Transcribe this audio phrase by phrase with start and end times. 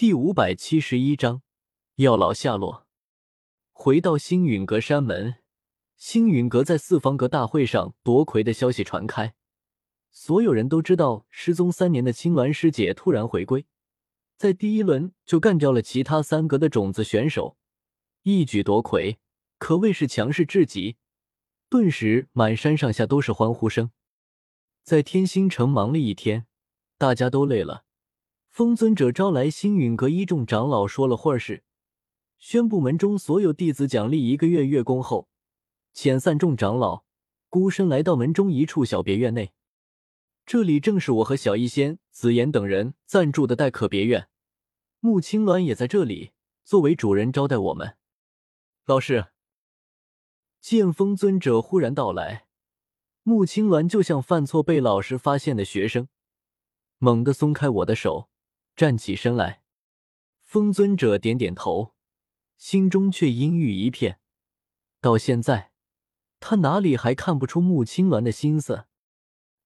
[0.00, 1.42] 第五百七十一章
[1.96, 2.86] 药老下落。
[3.70, 5.34] 回到星陨阁山门，
[5.94, 9.34] 星陨阁在四方阁大会上夺魁的消息传开，
[10.10, 13.66] 所有人都知道失踪三年的青鸾师姐突然回归，
[14.38, 17.58] 在第一轮就干掉了其他三阁的种子选手，
[18.22, 19.18] 一举夺魁，
[19.58, 20.96] 可谓是强势至极。
[21.68, 23.90] 顿时，满山上下都是欢呼声。
[24.82, 26.46] 在天星城忙了一天，
[26.96, 27.84] 大家都累了。
[28.50, 31.62] 风尊者招来星陨阁一众长老，说了会儿事，
[32.36, 35.28] 宣布门中所有弟子奖励一个月月功后，
[35.94, 37.04] 遣散众长老，
[37.48, 39.52] 孤身来到门中一处小别院内。
[40.44, 44.28] 这里正是我和小医仙、紫妍等人暂住的待客别院，
[44.98, 46.32] 穆青鸾也在这里
[46.64, 47.96] 作为主人招待我们。
[48.84, 49.26] 老师，
[50.60, 52.46] 见风尊者忽然到来，
[53.22, 56.08] 穆青鸾就像犯错被老师发现的学生，
[56.98, 58.28] 猛地松开我的手。
[58.80, 59.60] 站起身来，
[60.40, 61.92] 风尊者点点头，
[62.56, 64.20] 心中却阴郁一片。
[65.02, 65.72] 到现在，
[66.38, 68.86] 他哪里还看不出穆青鸾的心思？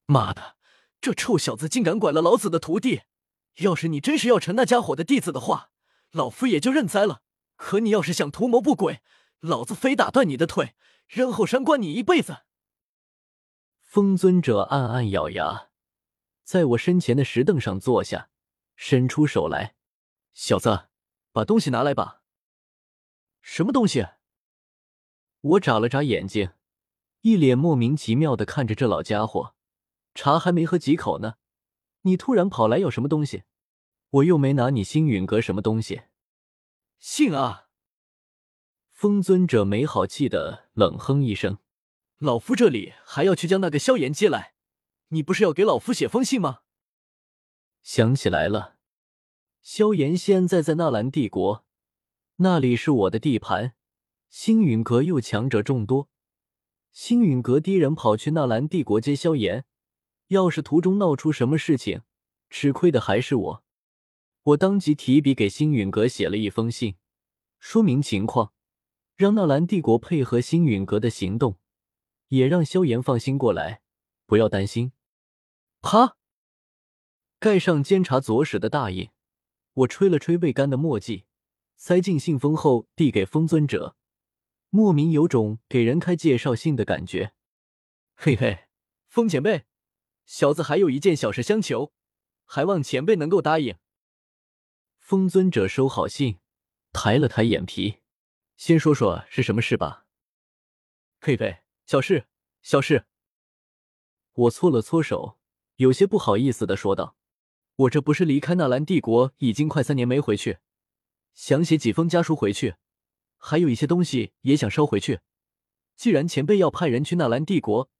[0.07, 0.57] 妈的，
[1.01, 3.03] 这臭小子竟敢拐了老子的徒弟！
[3.59, 5.71] 要是你真是要成那家伙的弟子的话，
[6.11, 7.23] 老夫也就认栽了。
[7.55, 9.01] 可你要是想图谋不轨，
[9.39, 10.75] 老子非打断你的腿，
[11.07, 12.39] 扔后山关你一辈子！
[13.81, 15.69] 风尊者暗暗咬牙，
[16.43, 18.31] 在我身前的石凳上坐下。
[18.77, 19.75] 伸出手来，
[20.33, 20.89] 小子，
[21.33, 22.23] 把东西拿来吧。
[23.41, 24.07] 什么东西？
[25.41, 26.53] 我眨了眨眼睛，
[27.21, 29.55] 一脸莫名其妙的看着这老家伙。
[30.15, 31.35] 茶还没喝几口呢，
[32.03, 33.43] 你突然跑来要什么东西？
[34.11, 36.03] 我又没拿你星陨阁什么东西。
[36.99, 37.69] 信啊！
[38.91, 41.59] 风尊者没好气的冷哼一声
[42.19, 44.55] ：“老夫这里还要去将那个萧炎接来，
[45.09, 46.61] 你不是要给老夫写封信吗？”
[47.85, 48.77] 想起来了，
[49.61, 51.67] 萧炎现在在纳兰帝国，
[52.37, 53.75] 那里是我的地盘。
[54.31, 56.09] 星陨阁又强者众多，
[56.93, 59.67] 星陨阁敌人跑去纳兰帝国接萧炎，
[60.29, 62.01] 要是途中闹出什么事情，
[62.49, 63.65] 吃亏的还是我。
[64.45, 66.97] 我当即提笔给星陨阁写了一封信，
[67.61, 68.55] 说明情况，
[69.15, 71.59] 让纳兰帝国配合星陨阁的行动，
[72.29, 73.83] 也让萧炎放心过来，
[74.25, 74.93] 不要担心。
[75.83, 76.17] 啪。
[77.45, 79.11] 盖上监察左使的大印，
[79.75, 81.27] 我吹了吹未干的墨迹，
[81.77, 83.97] 塞进信封后递给风尊者，
[84.71, 87.35] 莫名有种给人开介绍信的感觉。
[88.15, 88.69] 嘿嘿，
[89.09, 89.67] 风前辈，
[90.25, 91.93] 小子还有一件小事相求，
[92.47, 93.77] 还望前辈能够答应。
[94.99, 96.39] 风尊者收好信，
[96.95, 97.99] 抬了抬眼皮，
[98.57, 100.07] 先说说是什么事吧。
[101.21, 102.27] 嘿嘿，小事，
[102.63, 103.05] 小事。
[104.33, 105.39] 我搓了搓手，
[105.77, 107.19] 有些不好意思的说道。
[107.77, 110.59] 我这不是离开纳兰帝国已经快三年没回去，
[111.35, 112.77] 想写几封家书回去，
[113.37, 115.21] 还有一些东西也想捎回去。
[115.97, 117.91] 既然前辈要派人去纳兰帝国，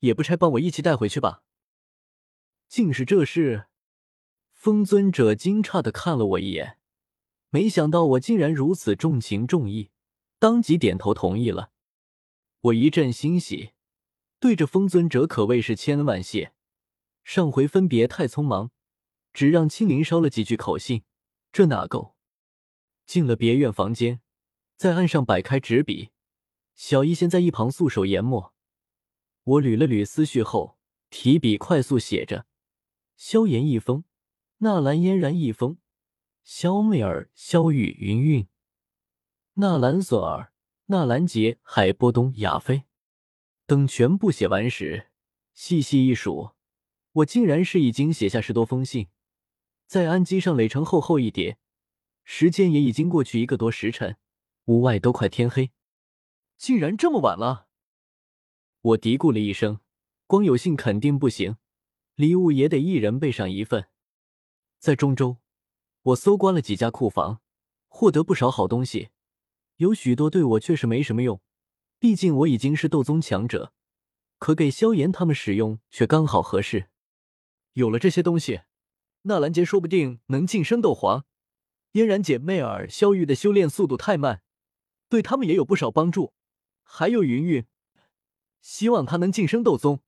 [0.00, 1.42] 也不差帮我一起带回去吧。
[2.68, 3.66] 竟是这事！
[4.52, 6.78] 风尊者惊诧的看了我一眼，
[7.50, 9.90] 没想到我竟然如此重情重义，
[10.38, 11.70] 当即点头同意了。
[12.62, 13.70] 我一阵欣喜，
[14.38, 16.52] 对着风尊者可谓是千恩万谢。
[17.22, 18.72] 上回分别太匆忙。
[19.32, 21.02] 只让青灵捎了几句口信，
[21.52, 22.16] 这哪够？
[23.06, 24.20] 进了别院房间，
[24.76, 26.10] 在案上摆开纸笔，
[26.74, 28.54] 小医仙在一旁素手研墨。
[29.44, 30.78] 我捋了捋思绪后，
[31.10, 32.46] 提笔快速写着：
[33.16, 34.04] 萧炎一封，
[34.58, 35.78] 纳兰嫣然一封，
[36.44, 38.48] 萧媚儿、萧雨、云韵，
[39.54, 40.52] 纳兰索儿、
[40.86, 42.84] 纳兰杰、海波东、亚飞
[43.66, 45.10] 等全部写完时，
[45.52, 46.50] 细细一数，
[47.12, 49.08] 我竟然是已经写下十多封信。
[49.90, 51.58] 在案几上垒成厚厚一叠，
[52.22, 54.18] 时间也已经过去一个多时辰，
[54.66, 55.72] 屋外都快天黑，
[56.56, 57.66] 竟然这么晚了。
[58.82, 59.80] 我嘀咕了一声，
[60.28, 61.56] 光有信肯定不行，
[62.14, 63.88] 礼物也得一人备上一份。
[64.78, 65.38] 在中州，
[66.02, 67.40] 我搜刮了几家库房，
[67.88, 69.08] 获得不少好东西，
[69.78, 71.40] 有许多对我确实没什么用，
[71.98, 73.72] 毕竟我已经是斗宗强者，
[74.38, 76.90] 可给萧炎他们使用却刚好合适。
[77.72, 78.60] 有了这些东西。
[79.22, 81.26] 纳兰杰说不定能晋升斗皇，
[81.92, 84.42] 嫣然姐妹儿萧玉的修炼速度太慢，
[85.08, 86.32] 对他们也有不少帮助。
[86.82, 87.66] 还有云云，
[88.60, 90.00] 希望她能晋升斗宗。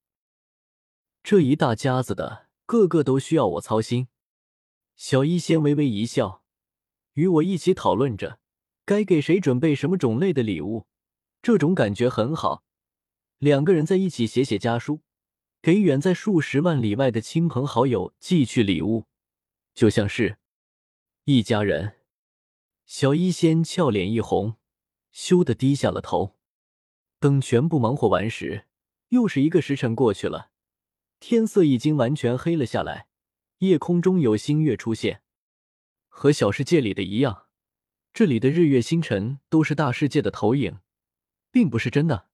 [1.21, 4.07] 这一大家子的，个个都需要我操心。
[4.95, 6.43] 小医仙微微一笑，
[7.13, 8.39] 与我一起讨论着
[8.83, 10.87] 该给谁准备什么种类的礼物，
[11.41, 12.63] 这种感觉很好。
[13.37, 15.01] 两个人在一起写写家书。
[15.63, 19.05] 给远在数十万里外的亲朋好友寄去礼物，
[19.73, 20.37] 就像是
[21.23, 22.01] 一家人。
[22.85, 24.57] 小医仙俏脸一红，
[25.13, 26.35] 羞得低下了头。
[27.17, 28.65] 等全部忙活完时，
[29.07, 30.51] 又是一个时辰过去了，
[31.21, 33.07] 天色已经完全黑了下来，
[33.59, 35.21] 夜空中有星月出现。
[36.09, 37.45] 和小世界里的一样，
[38.13, 40.79] 这里的日月星辰都是大世界的投影，
[41.49, 42.27] 并不是真的。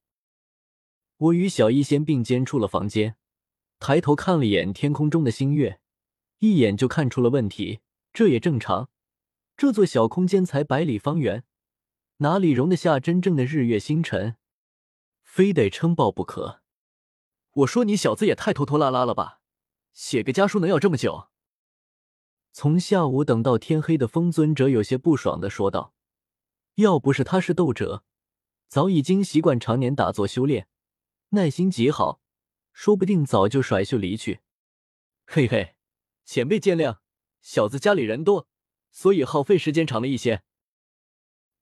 [1.19, 3.17] 我与小医仙并肩出了房间，
[3.77, 5.81] 抬头看了眼天空中的星月，
[6.37, 7.81] 一眼就看出了问题。
[8.13, 8.89] 这也正常，
[9.57, 11.43] 这座小空间才百里方圆，
[12.17, 14.37] 哪里容得下真正的日月星辰？
[15.21, 16.61] 非得撑爆不可。
[17.51, 19.41] 我说你小子也太拖拖拉拉了吧！
[19.91, 21.27] 写个家书能要这么久？
[22.53, 25.93] 从下午等到天黑的风尊者有些不爽的说道
[26.75, 28.03] ：“要不是他是斗者，
[28.69, 30.67] 早已经习惯常年打坐修炼，
[31.29, 32.21] 耐心极好，
[32.71, 34.39] 说不定早就甩袖离去。”
[35.27, 35.75] 嘿嘿，
[36.25, 36.99] 前辈见谅，
[37.41, 38.47] 小子家里人多，
[38.91, 40.41] 所以耗费时间长了一些。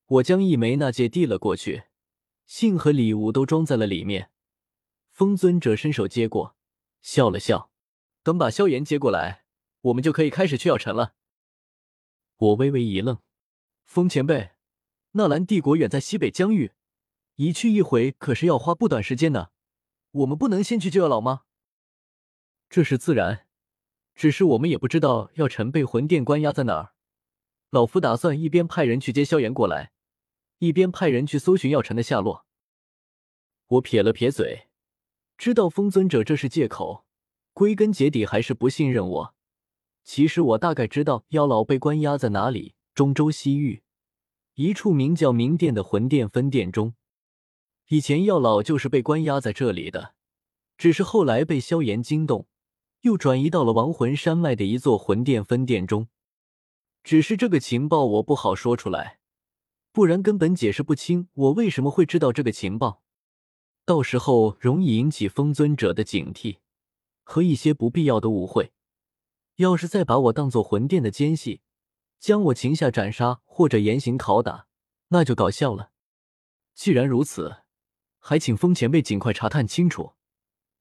[0.05, 1.83] 我将一枚纳戒递了过去。
[2.45, 4.31] 信和礼物都装在了里面，
[5.11, 6.55] 风尊者伸手接过，
[7.01, 7.69] 笑了笑，
[8.23, 9.43] 等把萧炎接过来，
[9.81, 11.15] 我们就可以开始去药尘了。
[12.37, 13.21] 我微微一愣，
[13.83, 14.51] 风前辈，
[15.11, 16.71] 纳兰帝国远在西北疆域，
[17.35, 19.49] 一去一回可是要花不短时间呢，
[20.17, 21.43] 我们不能先去救药老吗？
[22.69, 23.45] 这是自然，
[24.15, 26.93] 只是我们也不知道药尘被魂殿关押在哪儿，
[27.69, 29.91] 老夫打算一边派人去接萧炎过来。
[30.59, 32.47] 一边派人去搜寻药尘的下落。
[33.67, 34.69] 我撇了撇嘴，
[35.37, 37.05] 知道风尊者这是借口，
[37.53, 39.35] 归根结底还是不信任我。
[40.03, 43.83] 其实我大概知道药老被关押在哪里，中州西域
[44.55, 46.95] 一处名叫明殿的魂殿分殿中。
[47.87, 50.13] 以前药老就是被关押在这里的，
[50.77, 52.47] 只是后来被萧炎惊动，
[53.01, 56.09] 又转移到了亡魂山脉的一座魂殿分殿中。
[57.03, 59.19] 只是这个情报我不好说出来。
[59.93, 63.01] 不然根本解释不清我为什么会知道这个情报，
[63.85, 66.57] 到时候容易引起风尊者的警惕
[67.23, 68.73] 和一些不必要的误会。
[69.55, 71.61] 要是再把我当做魂殿的奸细，
[72.19, 74.67] 将我擒下斩杀或者严刑拷打，
[75.07, 75.91] 那就搞笑了。
[76.75, 77.63] 既然如此，
[78.19, 80.13] 还请风前辈尽快查探清楚。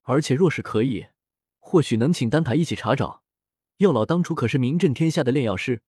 [0.03, 1.07] 而且若是可以，
[1.59, 3.23] 或许能请丹塔一起查找。
[3.77, 5.83] 药老当初可是名震天下的炼药师，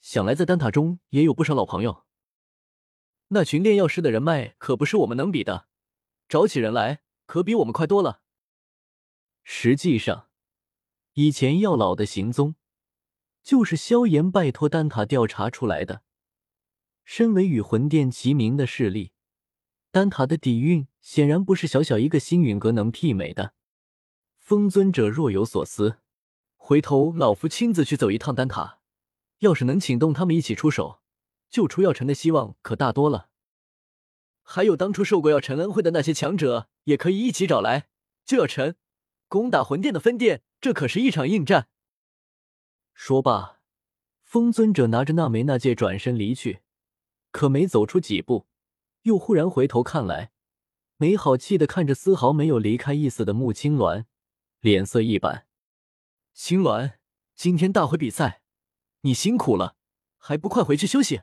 [0.00, 2.04] 想来在丹塔中也有不少老朋友。
[3.28, 5.66] 那群炼药师的人脉可不是我们能比的，
[6.28, 8.20] 找起人来可比我们快多了。
[9.42, 10.28] 实际上，
[11.14, 12.54] 以前药老的行踪
[13.42, 16.02] 就是萧炎拜托丹塔调查出来的。
[17.04, 19.12] 身为与魂殿齐名的势力，
[19.96, 23.54] 丹塔的底蕴显然不是小小一个星陨阁能媲美的。
[24.36, 26.00] 风尊者若有所思，
[26.56, 28.80] 回头老夫亲自去走一趟丹塔，
[29.38, 31.00] 要是能请动他们一起出手。
[31.48, 33.30] 救出药尘的希望可大多了，
[34.42, 37.88] 还有当初受过药尘恩惠的那些强者，也可以一起找来
[38.26, 38.76] 救药尘，
[39.28, 40.42] 攻打魂殿的分殿。
[40.60, 41.68] 这可是一场硬战。
[42.92, 43.60] 说罢，
[44.22, 46.60] 风尊者拿着那枚纳戒转身离去，
[47.30, 48.46] 可没走出几步，
[49.06, 50.32] 又忽然回头看来，
[50.96, 54.04] 没好气的看着丝毫没有离开意思的穆青鸾，
[54.60, 55.46] 脸色一板
[56.34, 56.94] ：“青鸾，
[57.36, 58.42] 今天大会比赛，
[59.02, 59.76] 你辛苦了。”
[60.18, 61.22] 还不快回去休息！